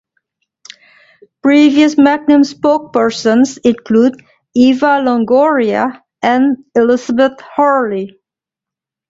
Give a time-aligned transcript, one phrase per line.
[1.43, 4.19] Previous Magnum spokespersons include
[4.55, 8.19] Eva Longoria and Elizabeth Hurley.